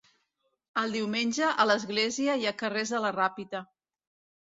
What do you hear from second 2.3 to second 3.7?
i a carrers de la Ràpita.